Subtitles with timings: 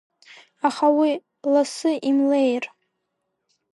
[0.67, 1.11] Аха уи
[1.53, 2.63] лассы имлеир?!